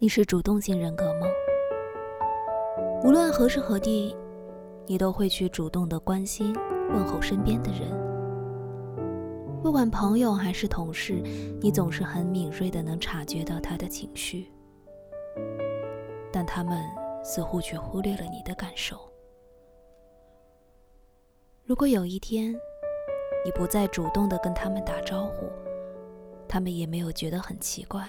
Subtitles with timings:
[0.00, 1.26] 你是主动性人格吗？
[3.02, 4.16] 无论何时何地，
[4.86, 6.54] 你都会去主动的关心、
[6.92, 7.90] 问候身边的人。
[9.60, 11.14] 不管朋友还是同事，
[11.60, 14.52] 你总是很敏锐的能察觉到他的情绪，
[16.30, 16.80] 但他们
[17.24, 18.96] 似乎却忽略了你的感受。
[21.64, 22.54] 如果有一天，
[23.44, 25.48] 你不再主动的跟他们打招呼，
[26.46, 28.08] 他们也没有觉得很奇怪。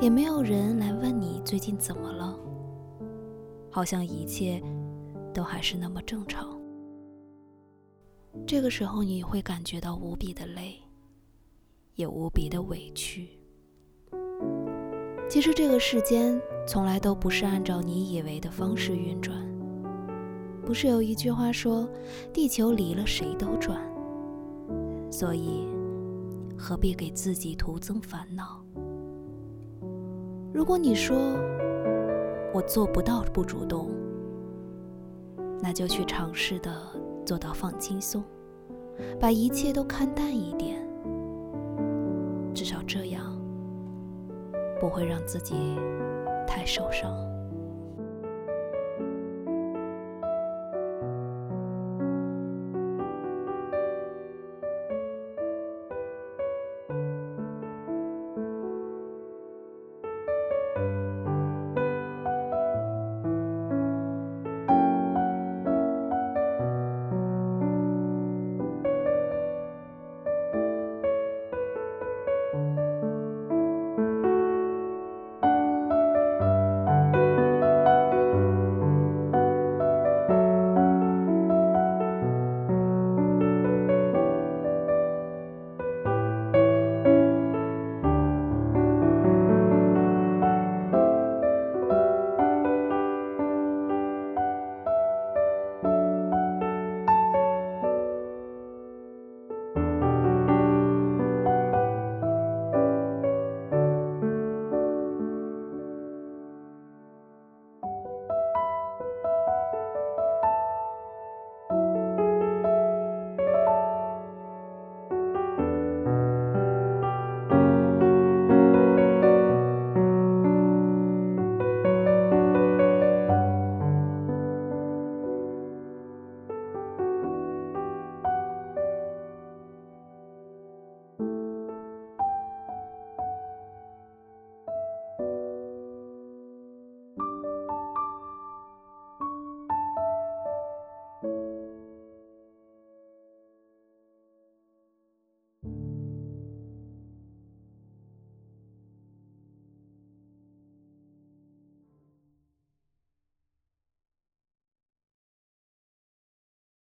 [0.00, 2.38] 也没有人来问你最近怎么了，
[3.70, 4.62] 好像一切
[5.32, 6.60] 都还是那么正常。
[8.46, 10.74] 这个时候你会感觉到无比的累，
[11.94, 13.28] 也无比的委屈。
[15.28, 19.36] 其实这个世间从来都不是按照你以为的方式运转。
[20.64, 21.88] 不是有一句话说，
[22.32, 23.80] 地球离了谁都转，
[25.10, 25.66] 所以
[26.56, 28.64] 何必给自己徒增烦恼？
[30.52, 31.16] 如果你说
[32.52, 33.90] 我做不到不主动，
[35.60, 36.70] 那就去尝试的
[37.24, 38.22] 做到放轻松，
[39.18, 40.76] 把一切都看淡一点，
[42.54, 43.34] 至少这样
[44.78, 45.54] 不会让自己
[46.46, 47.10] 太受伤。